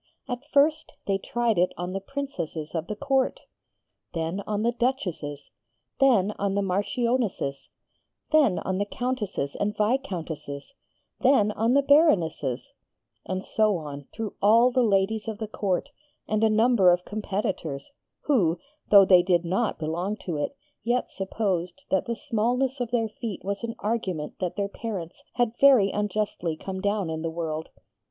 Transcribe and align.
At 0.27 0.39
first 0.51 0.93
they 1.05 1.19
tried 1.19 1.59
it 1.59 1.73
on 1.77 1.93
the 1.93 1.99
Princesses 2.01 2.73
of 2.73 2.87
the 2.87 2.95
Court: 2.95 3.41
Then 4.15 4.41
on 4.47 4.63
the 4.63 4.71
Duchesses: 4.71 5.51
Then 5.99 6.31
on 6.39 6.55
the 6.55 6.63
Marchionesses: 6.63 7.69
Then 8.31 8.57
on 8.57 8.79
the 8.79 8.85
Countesses 8.87 9.55
and 9.59 9.77
Viscountesses: 9.77 10.73
Then 11.19 11.51
on 11.51 11.75
the 11.75 11.83
Baronesses: 11.83 12.73
And 13.27 13.45
so 13.45 13.77
on, 13.77 14.05
through 14.11 14.33
all 14.41 14.71
the 14.71 14.81
ladies 14.81 15.27
of 15.27 15.37
the 15.37 15.47
Court, 15.47 15.89
and 16.27 16.43
a 16.43 16.49
number 16.49 16.89
of 16.89 17.05
competitors, 17.05 17.91
who, 18.21 18.57
though 18.89 19.05
they 19.05 19.21
did 19.21 19.45
not 19.45 19.77
belong 19.77 20.17
to 20.25 20.35
it, 20.35 20.57
yet 20.81 21.11
supposed 21.11 21.83
that 21.91 22.05
the 22.05 22.15
smallness 22.15 22.79
of 22.79 22.89
their 22.89 23.07
feet 23.07 23.43
was 23.43 23.63
an 23.63 23.75
argument 23.77 24.39
that 24.39 24.55
their 24.55 24.67
parents 24.67 25.23
had 25.35 25.53
very 25.61 25.91
unjustly 25.91 26.57
come 26.57 26.81
down 26.81 27.11
in 27.11 27.21
the 27.21 27.29
world. 27.29 27.69